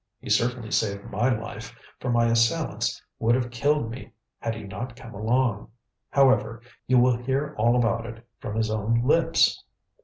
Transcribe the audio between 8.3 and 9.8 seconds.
from his own lips."